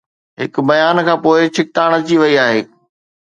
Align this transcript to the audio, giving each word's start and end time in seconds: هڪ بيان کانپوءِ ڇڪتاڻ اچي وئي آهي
هڪ 0.39 0.53
بيان 0.69 0.95
کانپوءِ 1.07 1.37
ڇڪتاڻ 1.55 1.89
اچي 1.97 2.15
وئي 2.21 2.35
آهي 2.45 2.59